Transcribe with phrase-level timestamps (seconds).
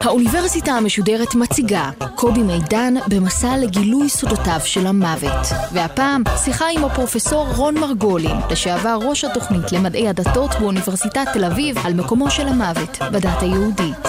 [0.00, 5.46] האוניברסיטה המשודרת מציגה קובי מידן במסע לגילוי סודותיו של המוות.
[5.72, 11.94] והפעם שיחה עם הפרופסור רון מרגולין, לשעבר ראש התוכנית למדעי הדתות באוניברסיטת תל אביב, על
[11.94, 14.08] מקומו של המוות בדת היהודית.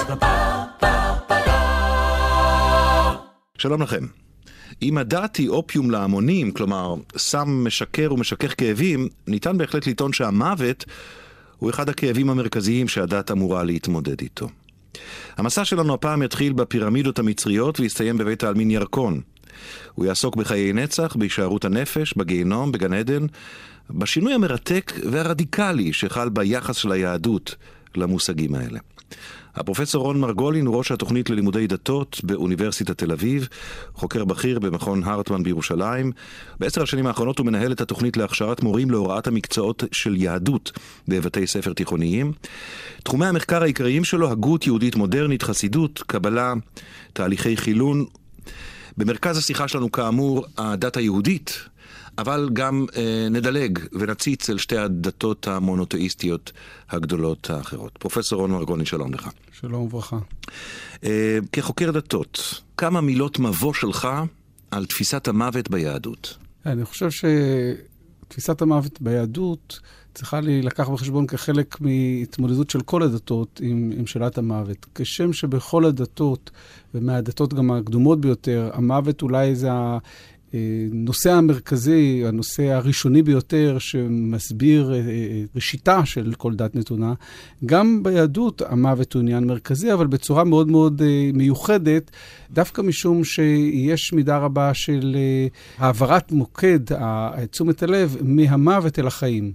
[3.57, 4.28] שלום לכם.
[4.81, 10.85] אם הדת היא אופיום להמונים, כלומר, סם משקר ומשכך כאבים, ניתן בהחלט לטעון שהמוות
[11.57, 14.49] הוא אחד הכאבים המרכזיים שהדת אמורה להתמודד איתו.
[15.37, 19.21] המסע שלנו הפעם יתחיל בפירמידות המצריות ויסתיים בבית העלמין ירקון.
[19.95, 23.25] הוא יעסוק בחיי נצח, בהישארות הנפש, בגיהנום, בגן עדן,
[23.89, 27.55] בשינוי המרתק והרדיקלי שחל ביחס של היהדות
[27.95, 28.79] למושגים האלה.
[29.55, 33.47] הפרופסור רון מרגולין הוא ראש התוכנית ללימודי דתות באוניברסיטת תל אביב,
[33.93, 36.11] חוקר בכיר במכון הרטמן בירושלים.
[36.59, 40.71] בעשר השנים האחרונות הוא מנהל את התוכנית להכשרת מורים להוראת המקצועות של יהדות
[41.07, 42.33] בבתי ספר תיכוניים.
[43.03, 46.53] תחומי המחקר העיקריים שלו, הגות יהודית מודרנית, חסידות, קבלה,
[47.13, 48.05] תהליכי חילון.
[48.97, 51.69] במרכז השיחה שלנו כאמור הדת היהודית,
[52.21, 56.51] אבל גם אה, נדלג ונציץ אל שתי הדתות המונותאיסטיות
[56.89, 57.97] הגדולות האחרות.
[57.97, 59.29] פרופסור רון מרגוני, שלום לך.
[59.51, 60.17] שלום וברכה.
[61.03, 64.07] אה, כחוקר דתות, כמה מילות מבוא שלך
[64.71, 66.37] על תפיסת המוות ביהדות?
[66.65, 69.79] אני חושב שתפיסת המוות ביהדות
[70.13, 74.85] צריכה להילקח בחשבון כחלק מהתמודדות של כל הדתות עם, עם שאלת המוות.
[74.95, 76.51] כשם שבכל הדתות,
[76.93, 79.69] ומהדתות גם הקדומות ביותר, המוות אולי זה
[80.53, 87.13] הנושא המרכזי, הנושא הראשוני ביותר שמסביר אה, אה, ראשיתה של כל דת נתונה,
[87.65, 92.11] גם ביהדות המוות הוא עניין מרכזי, אבל בצורה מאוד מאוד אה, מיוחדת,
[92.51, 95.17] דווקא משום שיש מידה רבה של
[95.77, 96.79] העברת מוקד
[97.51, 99.51] תשומת הלב מהמוות אל החיים.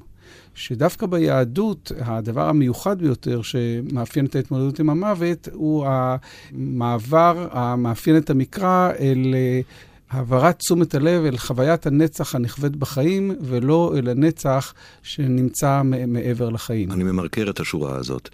[0.55, 8.91] שדווקא ביהדות, הדבר המיוחד ביותר שמאפיין את ההתמודדות עם המוות, הוא המעבר המאפיין את המקרא
[9.01, 9.35] אל
[10.15, 16.93] העברת תשומת הלב אל חוויית הנצח הנכווית בחיים, ולא אל הנצח שנמצא מעבר לחיים.
[16.93, 18.29] אני ממרקר את השורה הזאת.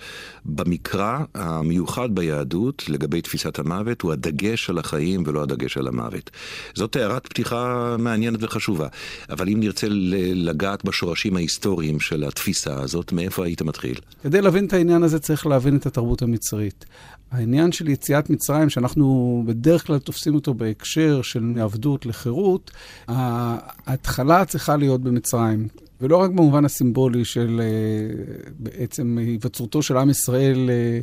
[0.44, 6.30] במקרא המיוחד ביהדות לגבי תפיסת המוות הוא הדגש על החיים ולא הדגש על המוות.
[6.74, 8.88] זאת הערת פתיחה מעניינת וחשובה,
[9.30, 9.86] אבל אם נרצה
[10.34, 13.98] לגעת בשורשים ההיסטוריים של התפיסה הזאת, מאיפה היית מתחיל?
[14.22, 16.84] כדי להבין את העניין הזה צריך להבין את התרבות המצרית.
[17.30, 22.70] העניין של יציאת מצרים, שאנחנו בדרך כלל תופסים אותו בהקשר של מעבדות לחירות,
[23.08, 25.69] ההתחלה צריכה להיות במצרים.
[26.00, 31.00] ולא רק במובן הסימבולי של אה, בעצם היווצרותו של עם ישראל אה,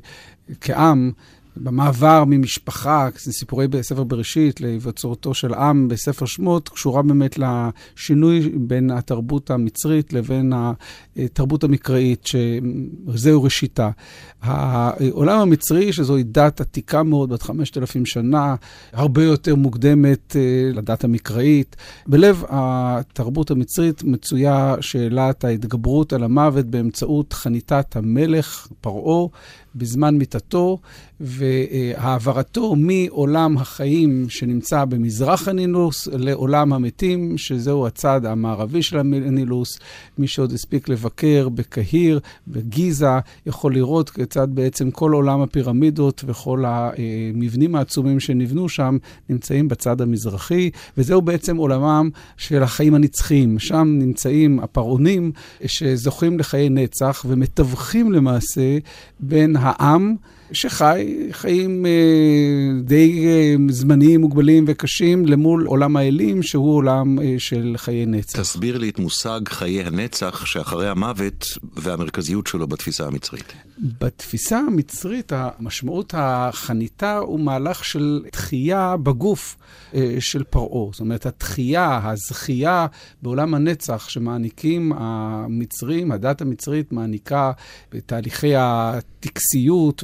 [0.61, 1.11] כעם,
[1.63, 9.51] במעבר ממשפחה, סיפורי בספר בראשית, להיווצרותו של עם בספר שמות, קשורה באמת לשינוי בין התרבות
[9.51, 10.53] המצרית לבין
[11.17, 13.89] התרבות המקראית, שזהו ראשיתה.
[14.41, 18.55] העולם המצרי, שזוהי דת עתיקה מאוד, בת 5,000 שנה,
[18.93, 21.75] הרבה יותר מוקדמת אה, לדת המקראית.
[22.07, 29.27] בלב התרבות המצרית מצויה שאלת ההתגברות על המוות באמצעות חניתת המלך, פרעה,
[29.77, 30.79] בזמן מיתתו,
[31.19, 39.79] והעברתו מעולם החיים שנמצא במזרח הנילוס לעולם המתים, שזהו הצד המערבי של הנילוס.
[40.17, 47.75] מי שעוד הספיק לבקר בקהיר, בגיזה, יכול לראות כיצד בעצם כל עולם הפירמידות וכל המבנים
[47.75, 48.97] העצומים שנבנו שם
[49.29, 53.59] נמצאים בצד המזרחי, וזהו בעצם עולמם של החיים הנצחיים.
[53.59, 55.31] שם נמצאים הפרעונים
[55.65, 58.77] שזוכים לחיי נצח ומתווכים למעשה
[59.19, 60.15] בין העם,
[60.51, 61.91] שחי חיים אה,
[62.81, 68.41] די אה, זמניים, מוגבלים וקשים, למול עולם האלים, שהוא עולם אה, של חיי נצח.
[68.41, 73.53] תסביר לי את מושג חיי הנצח שאחרי המוות והמרכזיות שלו בתפיסה המצרית.
[74.01, 79.57] בתפיסה המצרית, המשמעות החניתה הוא מהלך של תחייה בגוף
[80.19, 80.91] של פרעה.
[80.91, 82.87] זאת אומרת, התחייה, הזכייה
[83.21, 87.51] בעולם הנצח שמעניקים המצרים, הדת המצרית מעניקה
[87.91, 90.03] בתהליכי הטקסיות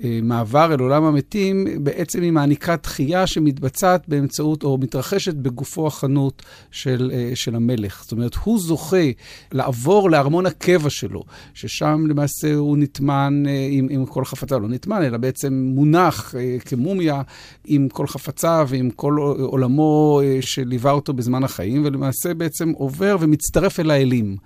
[0.00, 7.10] והמעבר אל עולם המתים, בעצם היא מעניקה תחייה שמתבצעת באמצעות, או מתרחשת בגופו החנות של,
[7.14, 8.02] אה, של המלך.
[8.02, 9.06] זאת אומרת, הוא זוכה
[9.52, 11.22] לעבור לארמון הקבע שלו,
[11.54, 16.56] ששם למעשה הוא נטמן אה, עם, עם כל חפציו, לא נטמן, אלא בעצם מונח אה,
[16.64, 17.22] כמומיה
[17.66, 23.90] עם כל חפציו ועם כל עולמו שליווה אותו בזמן החיים, ולמעשה בעצם עובר ומצטרף אל
[23.90, 24.36] האלים.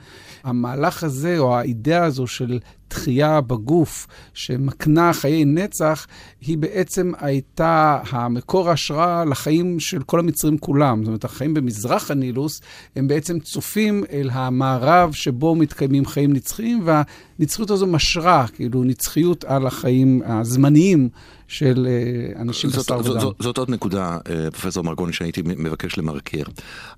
[0.44, 2.58] המהלך הזה, או האידאה הזו של
[2.92, 6.06] תחייה בגוף שמקנה חיי נצח,
[6.40, 10.98] היא בעצם הייתה המקור ההשראה לחיים של כל המצרים כולם.
[10.98, 12.60] זאת אומרת, החיים במזרח הנילוס
[12.96, 19.66] הם בעצם צופים אל המערב שבו מתקיימים חיים נצחיים, והנצחיות הזו משרה, כאילו, נצחיות על
[19.66, 21.08] החיים הזמניים
[21.52, 23.20] של אה, אנשים חסר ודם.
[23.20, 26.43] זאת, זאת עוד נקודה, אה, פרופסור מרגוני, שהייתי מבקש למרקר.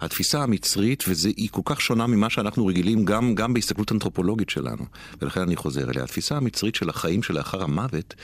[0.00, 4.84] התפיסה המצרית, והיא כל כך שונה ממה שאנחנו רגילים גם, גם בהסתכלות אנתרופולוגית שלנו,
[5.22, 6.04] ולכן אני חוזר אליה.
[6.04, 8.14] התפיסה המצרית של החיים שלאחר המוות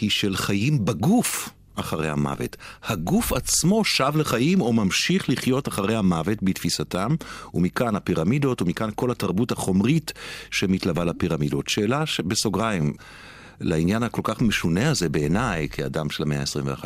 [0.00, 1.48] היא של חיים בגוף.
[1.78, 2.56] אחרי המוות.
[2.84, 7.14] הגוף עצמו שב לחיים או ממשיך לחיות אחרי המוות בתפיסתם,
[7.54, 10.12] ומכאן הפירמידות, ומכאן כל התרבות החומרית
[10.50, 11.68] שמתלווה לפירמידות.
[11.68, 12.92] שאלה בסוגריים,
[13.60, 16.84] לעניין הכל כך משונה הזה בעיניי, כאדם של המאה ה-21.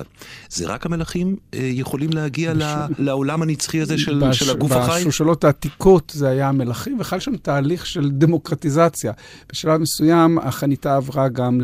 [0.48, 2.64] זה רק המלכים אה, יכולים להגיע בש...
[2.98, 4.38] לעולם הנצחי הזה של, בש...
[4.38, 5.00] של הגוף החי?
[5.00, 9.12] בשושלות העתיקות זה היה המלכים, וחל שם תהליך של דמוקרטיזציה.
[9.52, 11.60] בשלב מסוים החניתה עברה גם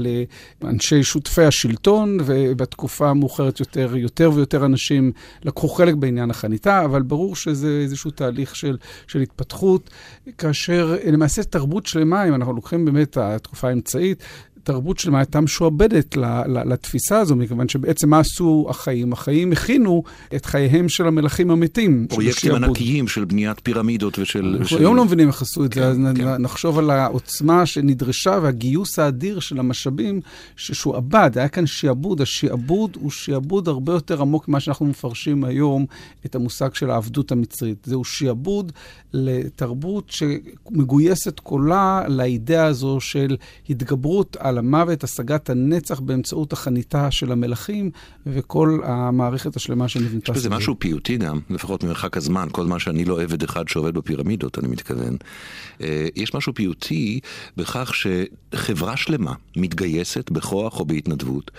[0.62, 5.12] לאנשי שותפי השלטון, ובתקופה המאוחרת יותר, יותר ויותר אנשים
[5.44, 8.76] לקחו חלק בעניין החניתה, אבל ברור שזה איזשהו תהליך של,
[9.06, 9.90] של התפתחות,
[10.38, 14.22] כאשר למעשה תרבות שלמה, אם אנחנו לוקחים באמת התקופה האמצעית,
[14.66, 16.16] תרבות שלמה הייתה משועבדת
[16.46, 19.12] לתפיסה הזו, מכיוון שבעצם מה עשו החיים?
[19.12, 20.02] החיים הכינו
[20.36, 22.06] את חייהם של המלכים המתים.
[22.08, 24.56] פרויקטים ענקיים של בניית פירמידות ושל...
[24.60, 26.36] אנחנו היום לא מבינים איך עשו את זה, אז כן.
[26.42, 30.20] נחשוב על העוצמה שנדרשה והגיוס האדיר של המשאבים
[30.56, 31.30] ששועבד.
[31.34, 35.86] היה כאן שעבוד, השעבוד הוא שעבוד הרבה יותר עמוק ממה שאנחנו מפרשים היום
[36.26, 37.84] את המושג של העבדות המצרית.
[37.84, 38.72] זהו שעבוד
[39.12, 43.36] לתרבות שמגויסת כולה לאידאה הזו של
[43.70, 47.90] התגברות על המוות, השגת הנצח באמצעות החניתה של המלכים
[48.26, 50.32] וכל המערכת השלמה שנבנתה.
[50.32, 53.94] יש בזה משהו פיוטי גם, לפחות ממרחק הזמן, כל זמן שאני לא עבד אחד שעובד
[53.94, 55.16] בפירמידות, אני מתכוון.
[55.80, 57.20] אה, יש משהו פיוטי
[57.56, 61.50] בכך שחברה שלמה מתגייסת בכוח או בהתנדבות.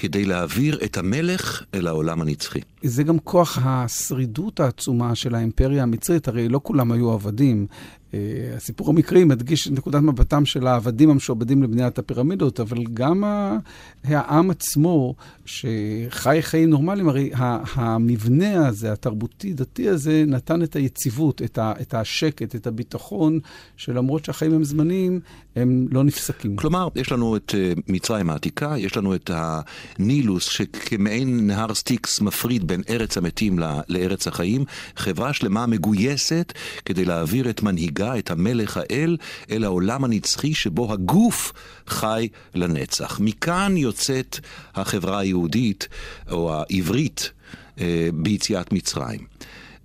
[0.00, 2.60] כדי להעביר את המלך אל העולם הנצחי.
[2.82, 7.66] זה גם כוח השרידות העצומה של האימפריה המצרית, הרי לא כולם היו עבדים.
[8.14, 8.18] אה,
[8.56, 13.24] הסיפור המקרי מדגיש את נקודת מבטם של העבדים המשועבדים לבניית הפירמידות, אבל גם
[14.04, 15.14] העם עצמו,
[15.46, 17.30] שחי חיים נורמליים, הרי
[17.74, 23.38] המבנה הזה, התרבותי-דתי הזה, נתן את היציבות, את השקט, את הביטחון,
[23.76, 25.20] שלמרות שהחיים הם זמניים,
[25.56, 26.56] הם לא נפסקים.
[26.56, 32.66] כלומר, יש לנו את אה, מצרים העתיקה, יש לנו את הנילוס, שכמעין נהר סטיקס מפריד
[32.66, 33.58] בין ארץ המתים
[33.88, 34.64] לארץ החיים,
[34.96, 36.52] חברה שלמה מגויסת
[36.84, 39.16] כדי להעביר את מנהיגה, את המלך האל,
[39.50, 41.52] אל העולם הנצחי שבו הגוף
[41.86, 43.20] חי לנצח.
[43.20, 44.38] מכאן יוצאת
[44.74, 45.88] החברה היהודית,
[46.30, 47.30] או העברית,
[47.80, 49.20] אה, ביציאת מצרים.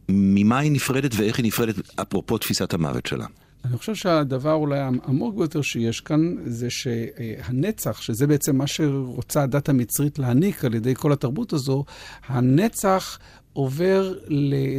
[0.10, 3.26] ממה היא נפרדת ואיך היא נפרדת, אפרופו תפיסת המוות שלה?
[3.66, 9.70] אני חושב שהדבר אולי העמוק ביותר שיש כאן, זה שהנצח, שזה בעצם מה שרוצה הדת
[9.70, 11.86] המצרית להעניק על ידי כל התרבות הזו,
[12.28, 13.20] הנצח
[13.54, 14.14] עובר,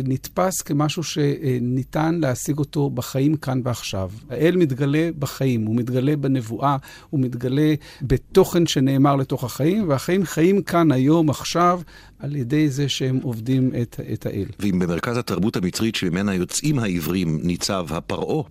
[0.04, 4.10] נתפס כמשהו שניתן להשיג אותו בחיים כאן ועכשיו.
[4.30, 6.76] האל מתגלה בחיים, הוא מתגלה בנבואה,
[7.10, 11.80] הוא מתגלה בתוכן שנאמר לתוך החיים, והחיים חיים כאן היום, עכשיו,
[12.18, 14.46] על ידי זה שהם עובדים את, את האל.
[14.58, 18.42] ואם במרכז התרבות המצרית שממנה יוצאים העברים ניצב הפרעה,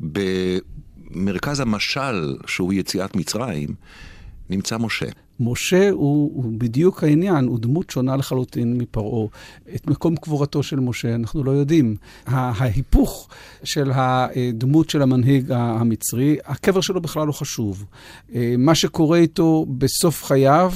[0.00, 3.68] במרכז המשל שהוא יציאת מצרים,
[4.50, 5.06] נמצא משה.
[5.40, 9.26] משה הוא, הוא בדיוק העניין, הוא דמות שונה לחלוטין מפרעה.
[9.74, 11.96] את מקום קבורתו של משה אנחנו לא יודעים.
[12.26, 13.28] ההיפוך
[13.64, 17.84] של הדמות של המנהיג המצרי, הקבר שלו בכלל לא חשוב.
[18.34, 20.72] אה, מה שקורה איתו בסוף חייו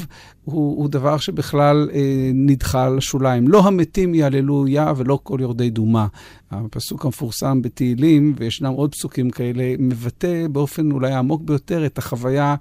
[0.50, 3.48] הוא, הוא דבר שבכלל אה, נדחה לשוליים.
[3.48, 6.06] לא המתים יעללו יה ולא כל יורדי דומה.
[6.50, 12.54] הפסוק המפורסם בתהילים, וישנם עוד פסוקים כאלה, מבטא באופן אולי העמוק ביותר את החוויה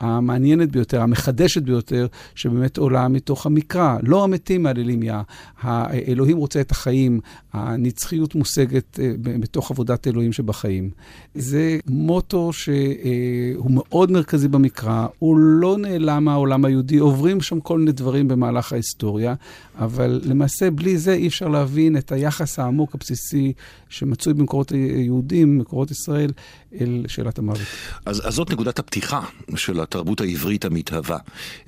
[0.00, 3.96] המעניינת ביותר, המחדשת ביותר, שבאמת עולה מתוך המקרא.
[4.02, 5.22] לא המתים מעללים יה,
[5.60, 7.20] האלוהים רוצה את החיים,
[7.52, 10.90] הנצחיות מושגת אה, בתוך עבודת אלוהים שבחיים.
[11.34, 17.92] זה מוטו שהוא מאוד מרכזי במקרא, הוא לא נעלם מהעולם היהודי, עוברים שם כל מיני
[17.92, 19.34] דברים במהלך ההיסטוריה,
[19.78, 23.52] אבל למעשה בלי זה אי אפשר להבין את היחס העמוק הבסיסי
[23.88, 26.30] שמצוי במקורות היהודים, מקורות ישראל,
[26.80, 27.60] אל שאלת המוות.
[28.06, 29.20] אז, אז זאת נקודת הפתיחה
[29.56, 31.18] של התרבות העברית המתהווה.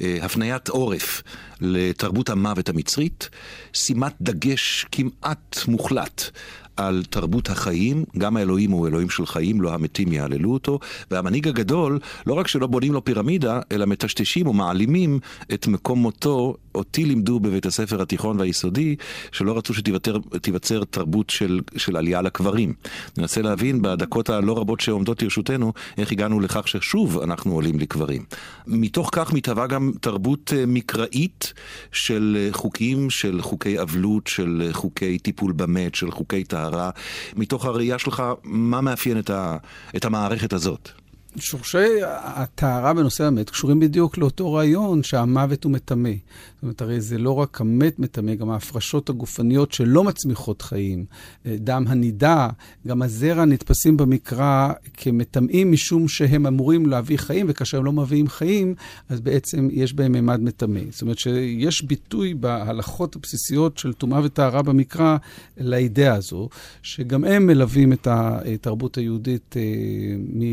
[0.01, 1.23] אה, הפניית עורף
[1.61, 3.29] לתרבות המוות המצרית,
[3.73, 6.31] שימת דגש כמעט מוחלט
[6.77, 10.79] על תרבות החיים, גם האלוהים הוא אלוהים של חיים, לא המתים יעללו אותו,
[11.11, 15.21] והמנהיג הגדול, לא רק שלא בונים לו פירמידה, אלא מטשטשים ומעלימים
[15.55, 18.97] את מקום מותו אותי לימדו בבית הספר התיכון והיסודי,
[19.33, 22.75] שלא רצו שתיווצר תרבות של, של עלייה לקברים.
[23.19, 28.25] ננסה להבין בדקות הלא רבות שעומדות לרשותנו, איך הגענו לכך ששוב אנחנו עולים לקברים.
[28.67, 31.53] מתוך כך מתהווה גם תרבות אה, מקראית
[31.93, 36.91] של אה, חוקים, של חוקי אבלות, של חוקי טיפול במת, של חוקי טהרה.
[37.37, 39.57] מתוך הראייה שלך, מה מאפיין את, ה,
[39.97, 41.06] את המערכת הזאת?
[41.39, 46.11] שורשי הטהרה בנושא המת קשורים בדיוק לאותו רעיון שהמוות הוא מטמא.
[46.55, 51.05] זאת אומרת, הרי זה לא רק המת מטמא, גם ההפרשות הגופניות שלא מצמיחות חיים.
[51.47, 52.49] דם הנידה,
[52.87, 58.75] גם הזרע נתפסים במקרא כמטמאים משום שהם אמורים להביא חיים, וכאשר הם לא מביאים חיים,
[59.09, 60.81] אז בעצם יש בהם מימד מטמא.
[60.91, 65.17] זאת אומרת שיש ביטוי בהלכות הבסיסיות של טומאה וטהרה במקרא
[65.57, 66.49] לאידאה הזו,
[66.83, 69.63] שגם הם מלווים את התרבות היהודית אה,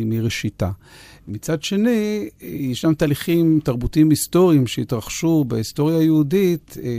[0.05, 0.72] מראשיתה.
[1.27, 6.89] מצד שני, ישנם תהליכים תרבותיים היסטוריים שהתרחשו בהיסטוריה היהודית, אה,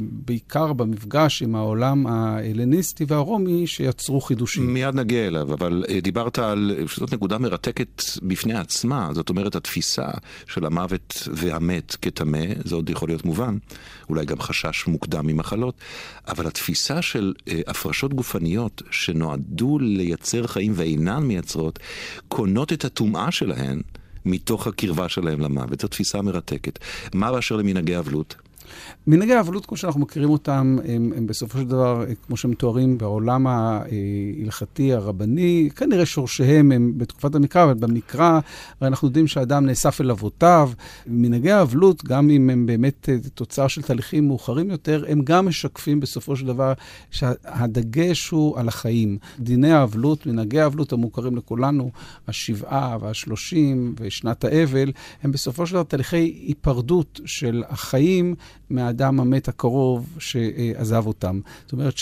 [0.00, 4.74] בעיקר במפגש עם העולם ההלניסטי והרומי, שיצרו חידושים.
[4.74, 10.06] מיד נגיע אליו, אבל אה, דיברת על, שזאת נקודה מרתקת בפני עצמה, זאת אומרת, התפיסה
[10.46, 13.56] של המוות והמת כטמא, זה עוד יכול להיות מובן,
[14.08, 15.74] אולי גם חשש מוקדם ממחלות,
[16.28, 21.78] אבל התפיסה של אה, הפרשות גופניות שנועדו לייצר חיים ואינן מייצרות,
[22.28, 23.56] קונות את הטומאה שלהן.
[23.56, 23.82] שלהן
[24.26, 25.80] מתוך הקרבה שלהם למוות.
[25.80, 26.78] זו תפיסה מרתקת.
[27.14, 28.34] מה באשר למנהגי אבלות?
[29.06, 33.46] מנהגי האבלות, כמו שאנחנו מכירים אותם, הם, הם בסופו של דבר, כמו שהם מתוארים בעולם
[33.46, 38.40] ההלכתי, הרבני, כנראה שורשיהם הם בתקופת המקרא, אבל במקרא,
[38.80, 40.70] הרי אנחנו יודעים שהאדם נאסף אל אבותיו.
[41.06, 46.00] מנהגי האבלות, גם אם הם באמת אה, תוצר של תהליכים מאוחרים יותר, הם גם משקפים
[46.00, 46.72] בסופו של דבר
[47.10, 49.18] שהדגש הוא על החיים.
[49.38, 51.90] דיני האבלות, מנהגי האבלות המוכרים לכולנו,
[52.28, 54.92] השבעה והשלושים ושנת האבל,
[55.22, 58.34] הם בסופו של דבר תהליכי היפרדות של החיים.
[58.70, 61.40] מהאדם המת הקרוב שעזב אותם.
[61.62, 61.96] זאת אומרת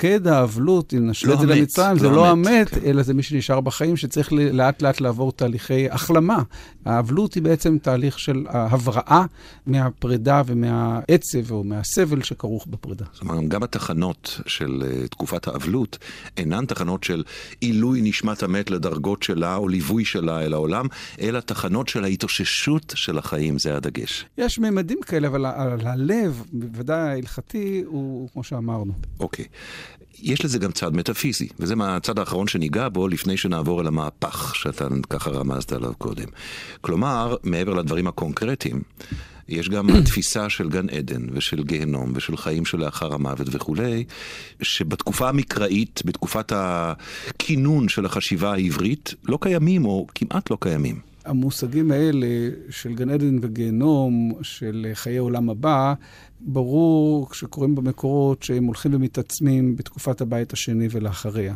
[0.00, 2.84] שבמוקד האבלות, אם נשווה לא את זה למצרים, לא זה לא המת, המת.
[2.84, 6.42] אלא זה מי שנשאר בחיים, שצריך לאט לאט לעבור תהליכי החלמה.
[6.84, 9.24] האבלות היא בעצם תהליך של הבראה
[9.66, 13.04] מהפרידה ומהעצב או מהסבל שכרוך בפרידה.
[13.12, 15.98] זאת אומרת, גם התחנות של uh, תקופת האבלות
[16.36, 17.24] אינן תחנות של
[17.60, 20.86] עילוי נשמת המת לדרגות שלה או ליווי שלה אל העולם,
[21.20, 24.26] אלא תחנות של ההתאוששות של החיים, זה הדגש.
[24.38, 25.46] יש ממדים כאלה, אבל
[25.84, 28.92] הלב, בוודאי ההלכתי, הוא כמו שאמרנו.
[29.20, 29.44] אוקיי.
[29.44, 29.85] Okay.
[30.22, 34.86] יש לזה גם צד מטאפיזי, וזה הצד האחרון שניגע בו לפני שנעבור אל המהפך שאתה
[35.10, 36.28] ככה רמזת עליו קודם.
[36.80, 38.82] כלומר, מעבר לדברים הקונקרטיים,
[39.48, 44.04] יש גם התפיסה של גן עדן ושל גיהנום ושל חיים שלאחר המוות וכולי,
[44.62, 51.00] שבתקופה המקראית, בתקופת הכינון של החשיבה העברית, לא קיימים או כמעט לא קיימים.
[51.26, 52.26] המושגים האלה
[52.70, 55.94] של גן עדן וגיהנום, של חיי עולם הבא,
[56.40, 61.54] ברור כשקוראים במקורות שהם הולכים ומתעצמים בתקופת הבית השני ולאחריה.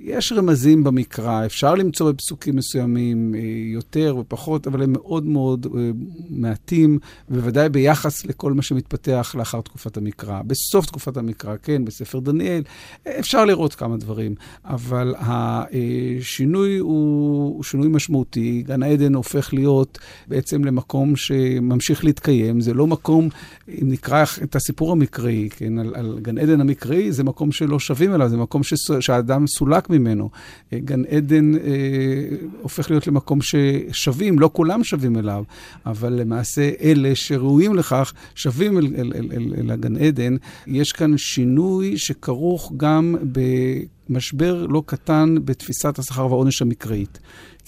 [0.00, 3.40] יש רמזים במקרא, אפשר למצוא בפסוקים מסוימים אה,
[3.72, 5.90] יותר ופחות, אבל הם מאוד מאוד אה,
[6.30, 6.98] מעטים,
[7.28, 10.42] בוודאי ביחס לכל מה שמתפתח לאחר תקופת המקרא.
[10.42, 12.62] בסוף תקופת המקרא, כן, בספר דניאל,
[13.08, 14.34] אפשר לראות כמה דברים,
[14.64, 18.62] אבל השינוי הוא שינוי משמעותי.
[18.66, 19.98] גן העדן הופך להיות
[20.28, 22.60] בעצם למקום שממשיך להתקיים.
[22.60, 23.28] זה לא מקום,
[23.68, 28.14] אם נקרא את הסיפור המקראי, כן, על, על גן עדן המקראי, זה מקום שלא שווים
[28.14, 28.62] אליו, זה מקום
[29.00, 30.30] שהאדם סולק ממנו.
[30.72, 31.60] אה, גן עדן אה,
[32.62, 35.44] הופך להיות למקום ששווים, לא כולם שווים אליו,
[35.86, 40.36] אבל למעשה אלה שראויים לכך שווים אל, אל, אל, אל, אל הגן עדן.
[40.66, 43.14] יש כאן שינוי שכרוך גם
[44.08, 47.18] במשבר לא קטן בתפיסת השכר והעונש המקראית.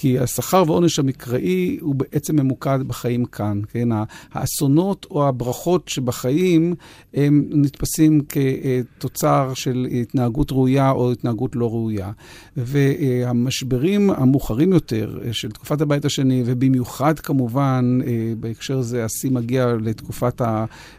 [0.00, 3.88] כי השכר ועונש המקראי הוא בעצם ממוקד בחיים כאן, כן?
[4.32, 6.74] האסונות או הברכות שבחיים
[7.14, 12.10] הם נתפסים כתוצר של התנהגות ראויה או התנהגות לא ראויה.
[12.56, 17.98] והמשברים המאוחרים יותר של תקופת הבית השני, ובמיוחד כמובן
[18.40, 20.42] בהקשר זה השיא מגיע לתקופת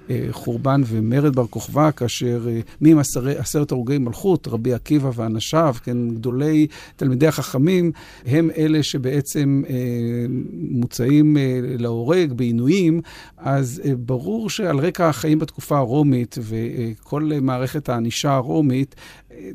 [0.09, 2.47] החורבן ומרד בר כוכבא, כאשר
[2.81, 2.99] מי עם
[3.37, 7.91] עשרת הרוגי מלכות, רבי עקיבא ואנשיו, כן, גדולי תלמידי החכמים,
[8.25, 9.75] הם אלה שבעצם אה,
[10.53, 13.01] מוצאים אה, להורג בעינויים,
[13.37, 18.95] אז אה, ברור שעל רקע החיים בתקופה הרומית וכל אה, מערכת הענישה הרומית,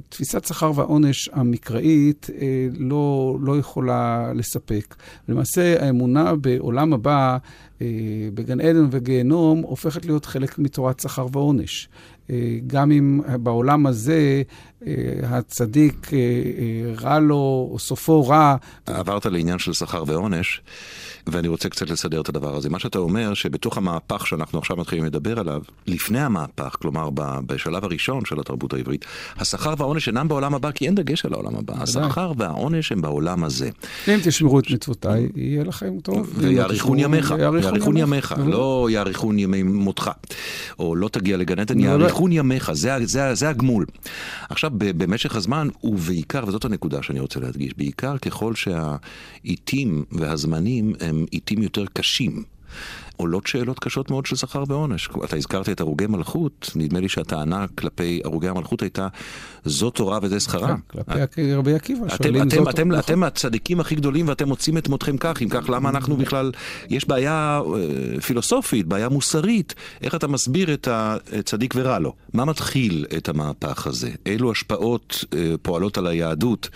[0.09, 4.95] תפיסת שכר והעונש המקראית אה, לא, לא יכולה לספק.
[5.29, 7.37] למעשה, האמונה בעולם הבא,
[7.83, 7.87] אה,
[8.35, 11.89] בגן עדן וגיהנום, הופכת להיות חלק מתורת שכר ועונש.
[12.31, 14.43] אה, גם אם בעולם הזה
[15.23, 16.11] הצדיק
[17.01, 18.57] רע לו, או סופו רע.
[18.87, 20.63] עברת לעניין של שכר ועונש.
[21.27, 22.71] ואני רוצה קצת לסדר את הדבר הזה.
[22.71, 27.09] מה שאתה אומר, שבתוך המהפך שאנחנו עכשיו מתחילים לדבר עליו, לפני המהפך, כלומר
[27.47, 29.05] בשלב הראשון של התרבות העברית,
[29.37, 31.75] השכר והעונש אינם בעולם הבא, כי אין דגש על העולם הבא.
[31.83, 33.71] השכר והעונש הם בעולם הזה.
[34.09, 36.33] אם תשמרו את מצוותיי, יהיה לכם טוב.
[36.37, 40.11] ויאריכון ימיך, יאריכון ימיך, לא יאריכון ימי מותך.
[40.79, 41.91] או לא תגיע לגן עדן, לא, לא.
[41.91, 43.87] יאריכון ימיך, זה הגמול.
[44.49, 51.63] עכשיו, במשך הזמן, ובעיקר, וזאת הנקודה שאני רוצה להדגיש, בעיקר ככל שהעיתים והזמנים הם עיתים
[51.63, 52.43] יותר קשים.
[53.17, 55.09] עולות שאלות קשות מאוד של שכר ועונש.
[55.25, 59.09] אתה הזכרת את הרוגי מלכות, נדמה לי שהטענה כלפי הרוגי המלכות הייתה,
[59.65, 60.69] זו תורה וזה שכרה.
[60.69, 62.69] כן, כלפי רבי עקיבא, שואלים זאת...
[62.69, 62.99] אתם.
[62.99, 66.53] אתם הצדיקים הכי גדולים ואתם מוצאים את מותכם כך, אם כך, למה אנחנו בכלל...
[66.91, 72.13] יש בעיה אה, פילוסופית, בעיה מוסרית, איך אתה מסביר את הצדיק ורע לו?
[72.33, 74.11] מה מתחיל את המהפך הזה?
[74.27, 76.69] אילו השפעות אה, פועלות על היהדות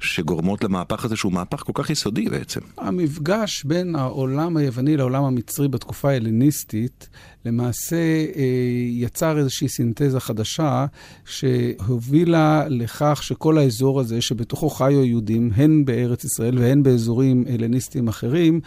[0.00, 2.60] שגורמות למהפך הזה, שהוא מהפך כל כך יסודי בעצם?
[2.78, 7.08] המפגש בין העולם היווני לעולם המצרי בתקופה ההלניסטית,
[7.44, 7.96] למעשה
[8.36, 8.42] אה,
[8.90, 10.86] יצר איזושהי סינתזה חדשה
[11.24, 18.60] שהובילה לכך שכל האזור הזה, שבתוכו חיו יהודים, הן בארץ ישראל והן באזורים הלניסטיים אחרים,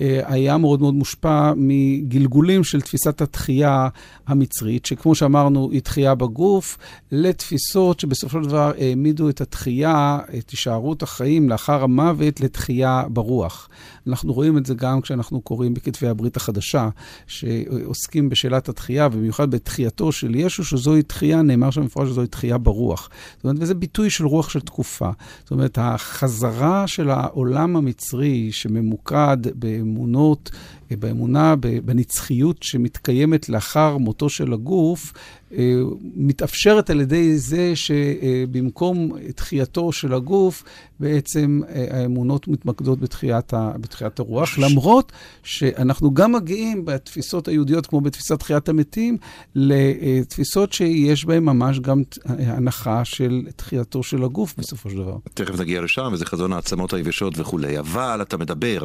[0.00, 3.88] אה, היה מאוד מאוד מושפע מגלגולים של תפיסת התחייה
[4.26, 6.78] המצרית, שכמו שאמרנו, היא תחייה בגוף,
[7.12, 13.68] לתפיסות שבסופו של דבר העמידו את התחייה, את הישארות החיים לאחר המוות, לתחייה ברוח.
[14.06, 16.88] אנחנו רואים את זה גם כשאנחנו קוראים בכתבי הברית החדשה,
[17.26, 23.10] שעוסקים בשאלת התחייה, ובמיוחד בתחייתו של ישו, שזוהי תחייה, נאמר שם במפורש שזוהי תחייה ברוח.
[23.36, 25.10] זאת אומרת, וזה ביטוי של רוח של תקופה.
[25.42, 30.50] זאת אומרת, החזרה של העולם המצרי, שממוקד באמונות,
[30.98, 35.12] באמונה, בנצחיות שמתקיימת לאחר מותו של הגוף,
[35.58, 35.74] אה,
[36.16, 40.64] מתאפשרת על ידי זה שבמקום תחייתו של הגוף,
[41.00, 48.00] בעצם אה, האמונות מתמקדות בתחיית, ה, בתחיית הרוח, למרות שאנחנו גם מגיעים בתפיסות היהודיות, כמו
[48.00, 49.16] בתפיסת תחיית המתים,
[49.54, 55.16] לתפיסות שיש בהן ממש גם הנחה של תחייתו של הגוף בסופו של דבר.
[55.34, 58.84] תכף נגיע לשם, וזה חזון העצמות היבשות וכולי, אבל אתה מדבר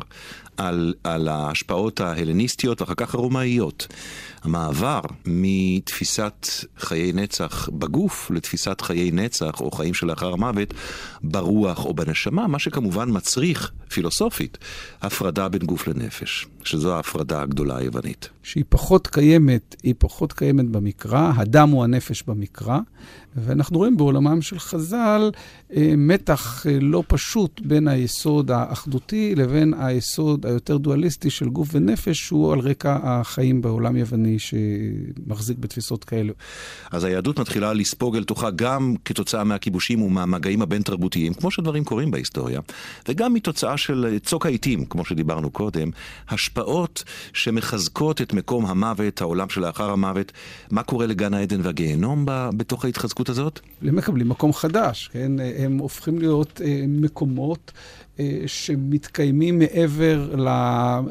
[0.58, 3.88] על, על ההשפעות ההלניסטיות ואחר כך הרומאיות.
[4.44, 10.74] המעבר מתפיסת חיי נצח בגוף לתפיסת חיי נצח או חיים שלאחר המוות
[11.24, 14.58] ברוח או בנשמה, מה שכמובן מצריך פילוסופית
[15.02, 18.30] הפרדה בין גוף לנפש, שזו ההפרדה הגדולה היוונית.
[18.44, 22.80] שהיא פחות קיימת, היא פחות קיימת במקרא, הדם הוא הנפש במקרא,
[23.46, 25.32] ואנחנו רואים בעולמם של חז"ל
[25.76, 32.18] אה, מתח אה, לא פשוט בין היסוד האחדותי לבין היסוד היותר דואליסטי של גוף ונפש,
[32.18, 36.34] שהוא על רקע החיים בעולם יווני שמחזיק בתפיסות כאלו.
[36.92, 42.62] אז היהדות מתחילה לספוג אל תוכה גם כתוצאה מהכיבושים ומהמגעים הבין-תרבותיים, כמו שדברים קורים בהיסטוריה,
[43.10, 45.90] וגם מתוצאה של צוק העיתים, כמו שדיברנו קודם,
[46.30, 50.32] השפעות שמחזקות את מקום המוות, העולם שלאחר המוות.
[50.72, 53.60] מה קורה לגן העדן והגיהנום בתוך ההתחזקות הזאת?
[53.82, 55.32] הם מקבלים מקום חדש, כן?
[55.58, 57.72] הם הופכים להיות אה, מקומות
[58.20, 60.36] אה, שמתקיימים מעבר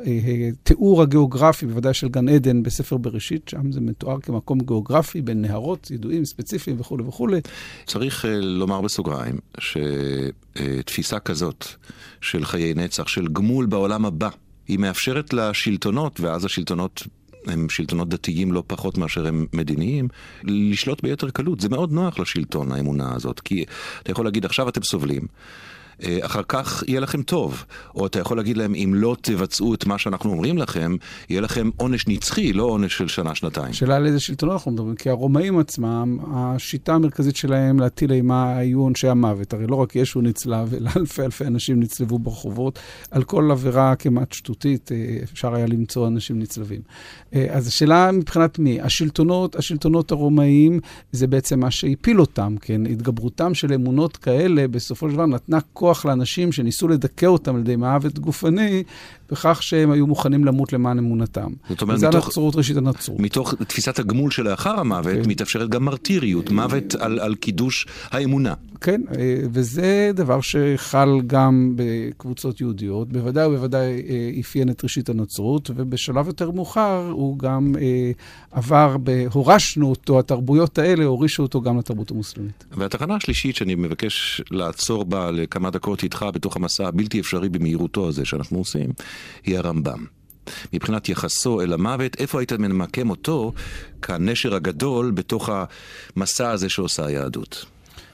[0.04, 5.90] לתיאור הגיאוגרפי, בוודאי של גן עדן בספר בראשית, שם זה מתואר כמקום גיאוגרפי בין נהרות
[5.90, 7.40] ידועים, ספציפיים וכולי וכולי.
[7.86, 11.66] צריך uh, לומר בסוגריים שתפיסה כזאת
[12.20, 14.28] של חיי נצח, של גמול בעולם הבא,
[14.68, 17.02] היא מאפשרת לשלטונות, ואז השלטונות
[17.46, 20.08] הם שלטונות דתיים לא פחות מאשר הם מדיניים,
[20.44, 21.60] לשלוט ביתר קלות.
[21.60, 23.64] זה מאוד נוח לשלטון, האמונה הזאת, כי
[24.02, 25.26] אתה יכול להגיד, עכשיו אתם סובלים.
[26.02, 27.64] אה, אחר כך יהיה לכם טוב.
[27.94, 30.96] או אתה יכול להגיד להם, אם לא תבצעו את מה שאנחנו אומרים לכם,
[31.30, 33.72] יהיה לכם עונש נצחי, לא עונש של שנה-שנתיים.
[33.72, 38.80] שאלה על איזה שלטון אנחנו מדברים, כי הרומאים עצמם, השיטה המרכזית שלהם להטיל אימה היו
[38.80, 39.52] עונשי המוות.
[39.52, 42.78] הרי לא רק ישו נצלב, אלא אלפי אלפי אנשים נצלבו ברחובות.
[43.10, 46.80] על כל עבירה כמעט שטותית, אה, אפשר היה למצוא אנשים נצלבים.
[47.34, 48.80] אה, אז השאלה מבחינת מי?
[48.80, 50.80] השלטונות, השלטונות הרומאים,
[51.12, 52.86] זה בעצם מה שהפיל אותם, כן?
[52.86, 57.76] התגברותם של אמונות כאלה, בסופו של דבר נתנה כוח לאנשים שניסו לדכא אותם על ידי
[57.76, 58.82] מוות גופני,
[59.30, 61.50] בכך שהם היו מוכנים למות למען אמונתם.
[61.68, 63.20] זאת אומרת, זה מתוך, הנצרות, ראשית הנצרות.
[63.20, 65.30] מתוך תפיסת הגמול שלאחר המוות, כן.
[65.30, 68.54] מתאפשרת גם מרטיריות, מוות על, על קידוש האמונה.
[68.80, 75.70] כן, אה, וזה דבר שחל גם בקבוצות יהודיות, בוודאי ובוודאי אה, אפיין את ראשית הנצרות,
[75.76, 78.10] ובשלב יותר מאוחר הוא גם אה,
[78.52, 78.96] עבר,
[79.32, 82.64] הורשנו אותו, התרבויות האלה הורישו אותו גם לתרבות המוסלמית.
[82.72, 88.24] והתחנה השלישית שאני מבקש לעצור בה לכמה דקות איתך בתוך המסע הבלתי אפשרי במהירותו הזה
[88.24, 88.90] שאנחנו עושים,
[89.44, 90.04] היא הרמב"ם.
[90.72, 93.52] מבחינת יחסו אל המוות, איפה היית ממקם אותו
[94.02, 95.50] כנשר הגדול בתוך
[96.16, 97.66] המסע הזה שעושה היהדות?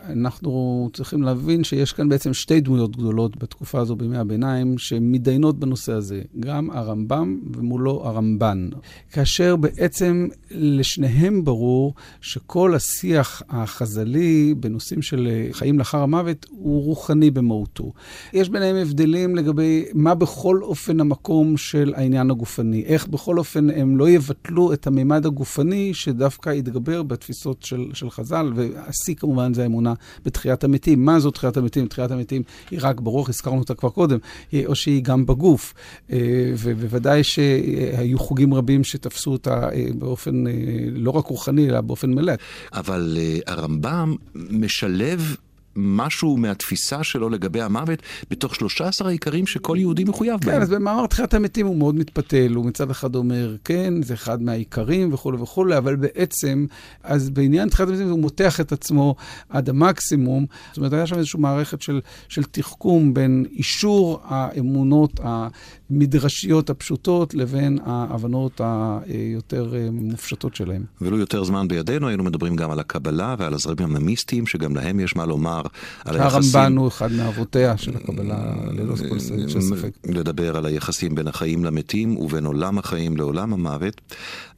[0.09, 5.93] אנחנו צריכים להבין שיש כאן בעצם שתי דמויות גדולות בתקופה הזו בימי הביניים שמתדיינות בנושא
[5.93, 8.69] הזה, גם הרמב"ם ומולו הרמב"ן.
[9.13, 17.93] כאשר בעצם לשניהם ברור שכל השיח החז"לי בנושאים של חיים לאחר המוות הוא רוחני במהותו.
[18.33, 23.97] יש ביניהם הבדלים לגבי מה בכל אופן המקום של העניין הגופני, איך בכל אופן הם
[23.97, 29.94] לא יבטלו את הממד הגופני שדווקא יתגבר בתפיסות של, של חז"ל, והשיא כמובן זה האמונה
[30.25, 31.05] בתחיית המתים.
[31.05, 31.87] מה זו תחיית המתים?
[31.87, 34.19] תחיית המתים היא רק ברוח, הזכרנו אותה כבר קודם,
[34.67, 35.75] או שהיא גם בגוף.
[36.13, 36.19] אה,
[36.59, 40.45] ובוודאי שהיו חוגים רבים שתפסו אותה אה, באופן
[40.93, 42.33] לא רק רוחני, אלא באופן מלא.
[42.73, 45.37] אבל הרמב"ם משלב
[45.77, 47.99] משהו מהתפיסה שלו לגבי המוות
[48.31, 50.57] בתוך 13 העיקרים שכל יהודי מחויב כן, בהם.
[50.57, 54.43] כן, אז במאמר תחיית המתים הוא מאוד מתפתל, הוא מצד אחד אומר, כן, זה אחד
[54.43, 56.67] מהעיקרים וכולי וכולי, אבל בעצם,
[57.03, 59.15] אז בעניין תחיית המתים הוא מותח את עצמו
[59.49, 60.47] עד המקסימום.
[60.69, 65.21] זאת אומרת, היה שם איזושהי מערכת של, של תחכום בין אישור האמונות
[65.91, 70.85] המדרשיות הפשוטות לבין ההבנות היותר מופשטות שלהם.
[71.01, 75.17] ולו יותר זמן בידינו, היינו מדברים גם על הקבלה ועל הזרמים המיסטיים, שגם להם יש
[75.17, 75.63] מה לומר
[76.05, 76.61] על היחסים.
[76.61, 79.19] הרמב"ן הוא אחד מאבותיה של הקבלה, ללא כל
[79.61, 79.91] ספק.
[80.05, 84.01] לדבר על היחסים בין החיים למתים ובין עולם החיים לעולם המוות.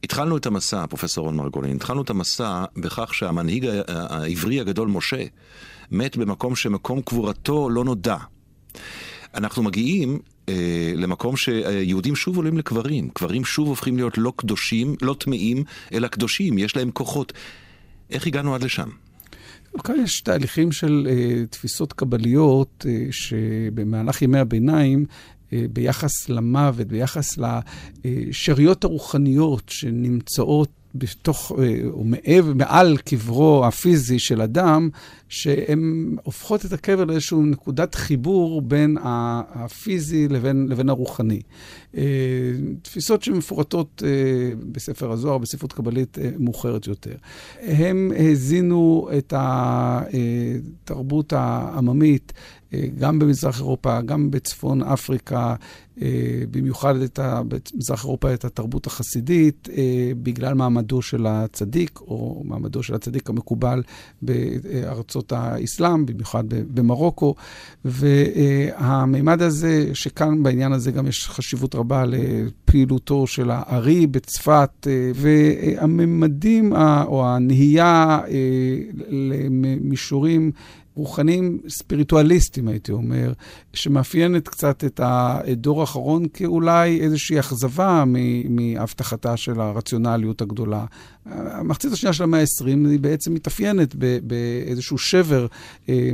[0.03, 5.23] התחלנו את המסע, פרופסור רון מרגולין, התחלנו את המסע בכך שהמנהיג העברי הגדול, משה,
[5.91, 8.17] מת במקום שמקום קבורתו לא נודע.
[9.35, 10.36] אנחנו מגיעים אה,
[10.95, 13.09] למקום שיהודים שוב עולים לקברים.
[13.09, 17.33] קברים שוב הופכים להיות לא קדושים, לא טמאים, אלא קדושים, יש להם כוחות.
[18.09, 18.89] איך הגענו עד לשם?
[19.83, 25.05] כאן יש תהליכים של uh, תפיסות קבליות uh, שבמהלך ימי הביניים,
[25.51, 27.37] ביחס למוות, ביחס
[28.05, 31.51] לשאריות הרוחניות שנמצאות בתוך,
[31.91, 34.89] או מעבר, מעל קברו הפיזי של אדם,
[35.29, 41.41] שהן הופכות את הקבר לאיזושהי נקודת חיבור בין הפיזי לבין, לבין הרוחני.
[42.81, 44.03] תפיסות שמפורטות
[44.71, 47.15] בספר הזוהר, בספרות קבלית מאוחרת יותר.
[47.61, 52.33] הם הזינו את התרבות העממית,
[52.97, 55.55] גם במזרח אירופה, גם בצפון אפריקה,
[56.51, 59.69] במיוחד ה, במזרח אירופה את התרבות החסידית,
[60.23, 63.83] בגלל מעמדו של הצדיק, או מעמדו של הצדיק המקובל
[64.21, 67.35] בארצות האסלאם, במיוחד במרוקו.
[67.85, 76.73] והמימד הזה, שכאן בעניין הזה גם יש חשיבות רבה לפעילותו של הארי בצפת, והממדים
[77.07, 78.19] או הנהייה
[79.09, 80.51] למישורים
[80.97, 83.33] רוחניים ספיריטואליסטיים, הייתי אומר,
[83.73, 88.03] שמאפיינת קצת את הדור האחרון כאולי איזושהי אכזבה
[88.49, 90.85] מהבטחתה של הרציונליות הגדולה.
[91.31, 95.47] המחצית השנייה של המאה ה-20 היא בעצם מתאפיינת באיזשהו שבר
[95.89, 96.09] אה,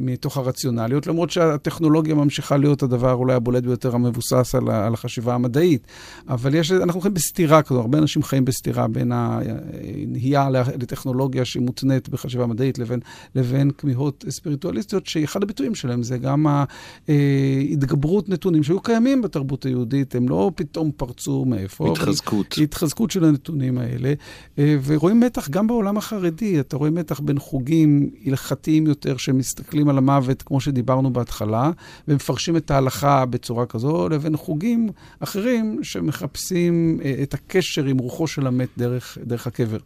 [0.00, 5.86] מתוך הרציונליות, למרות שהטכנולוגיה ממשיכה להיות הדבר אולי הבולט ביותר המבוסס על, על החשיבה המדעית.
[6.28, 12.08] אבל יש, אנחנו חיים בסתירה כזו, הרבה אנשים חיים בסתירה בין הנהייה לטכנולוגיה שהיא מותנית
[12.08, 13.00] בחשיבה מדעית לבין,
[13.34, 16.46] לבין כמיהות ספיריטואליסטיות, שאחד הביטויים שלהם זה גם
[17.08, 21.92] ההתגברות נתונים שהיו קיימים בתרבות היהודית, הם לא פתאום פרצו מאיפה.
[21.92, 22.54] התחזקות.
[22.62, 24.14] התחזקות של הנתונים האלה.
[24.58, 30.42] ורואים מתח גם בעולם החרדי, אתה רואה מתח בין חוגים הלכתיים יותר שמסתכלים על המוות,
[30.42, 31.70] כמו שדיברנו בהתחלה,
[32.08, 34.88] ומפרשים את ההלכה בצורה כזו, לבין חוגים
[35.20, 39.78] אחרים שמחפשים את הקשר עם רוחו של המת דרך, דרך הקבר.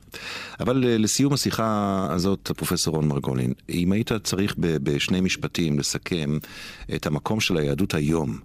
[0.61, 6.38] אבל לסיום השיחה הזאת, פרופסור רון מרגולין, אם היית צריך בשני משפטים לסכם
[6.95, 8.38] את המקום של היהדות היום,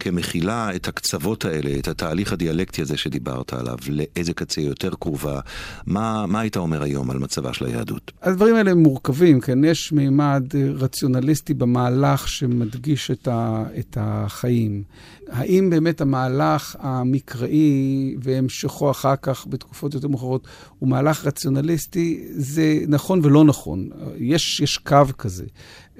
[0.00, 5.40] כמכילה את הקצוות האלה, את התהליך הדיאלקטי הזה שדיברת עליו, לאיזה קצה יותר קרובה,
[5.86, 8.12] מה, מה היית אומר היום על מצבה של היהדות?
[8.22, 9.64] הדברים האלה מורכבים, כן?
[9.64, 14.82] יש מימד רציונליסטי במהלך שמדגיש את, ה, את החיים.
[15.28, 22.24] האם באמת המהלך המקראי והמשכו אחר כך בתקופות יותר מאוחרות הוא מהלך רציונליסטי?
[22.30, 23.88] זה נכון ולא נכון.
[24.16, 25.44] יש, יש קו כזה.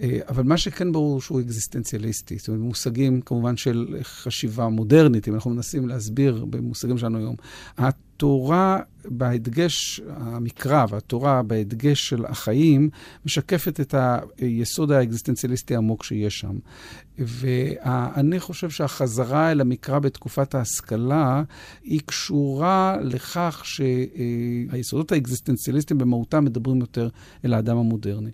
[0.02, 2.38] אה, אבל מה שכן ברור שהוא אקזיסטנציאליסטי.
[2.38, 7.36] זאת אומרת, מושגים כמובן של חשיבה מודרנית, אם אנחנו מנסים להסביר במושגים שלנו היום.
[8.14, 12.90] התורה בהדגש, המקרא והתורה בהדגש של החיים,
[13.26, 13.94] משקפת את
[14.38, 16.58] היסוד האקזיסטנציאליסטי העמוק שיש שם.
[17.18, 21.42] ואני חושב שהחזרה אל המקרא בתקופת ההשכלה
[21.82, 27.08] היא קשורה לכך שהיסודות האקזיסטנציאליסטים במהותם מדברים יותר
[27.44, 28.30] אל האדם המודרני.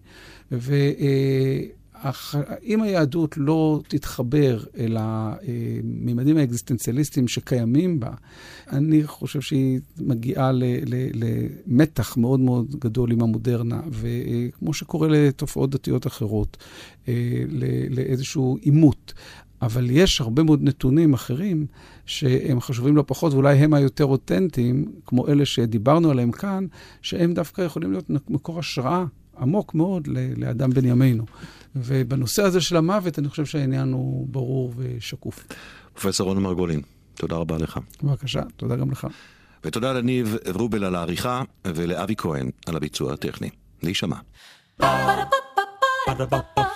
[2.04, 8.10] ואם היהדות לא תתחבר אל הממדים האקזיסטנציאליסטיים שקיימים בה,
[8.72, 10.50] אני חושב שהיא מגיעה
[11.14, 16.56] למתח מאוד מאוד גדול עם המודרנה, וכמו שקורה לתופעות דתיות אחרות,
[17.08, 17.14] אה,
[17.90, 19.14] לאיזשהו עימות.
[19.62, 21.66] אבל יש הרבה מאוד נתונים אחרים
[22.06, 26.66] שהם חשובים לא פחות, ואולי הם היותר אותנטיים, כמו אלה שדיברנו עליהם כאן,
[27.02, 29.04] שהם דווקא יכולים להיות מקור השראה
[29.40, 31.24] עמוק מאוד לאדם בן ימינו.
[31.76, 35.46] ובנושא הזה של המוות, אני חושב שהעניין הוא ברור ושקוף.
[35.92, 36.80] פרופסור רון מרגולין,
[37.14, 37.78] תודה רבה לך.
[38.02, 39.06] בבקשה, תודה גם לך.
[39.64, 43.50] ותודה לניב רובל על העריכה, ולאבי כהן על הביצוע הטכני.
[43.83, 44.16] להישמע.
[46.11, 46.70] Ba-da-ba-ba-ba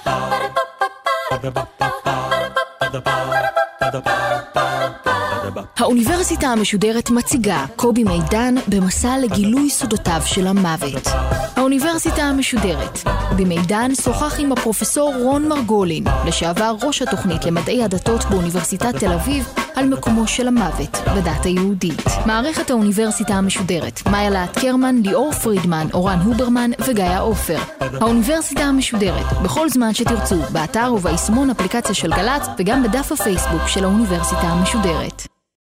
[5.77, 11.09] האוניברסיטה המשודרת מציגה קובי מידן במסע לגילוי סודותיו של המוות.
[11.57, 12.99] האוניברסיטה המשודרת.
[13.37, 19.89] במידן שוחח עם הפרופסור רון מרגולין, לשעבר ראש התוכנית למדעי הדתות באוניברסיטת תל אביב, על
[19.89, 22.05] מקומו של המוות בדת היהודית.
[22.27, 27.59] מערכת האוניברסיטה המשודרת, מאיה להט קרמן, ליאור פרידמן, אורן הוברמן וגיא עופר.
[27.81, 34.41] האוניברסיטה המשודרת, בכל זמן שתרצו, באתר וביישומון אפליקציה של גל"צ וגם בדף הפייסבוק של האוניברסיטה
[34.41, 35.34] המשודרת.